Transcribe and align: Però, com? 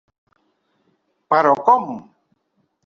Però, 1.35 1.53
com? 1.71 1.89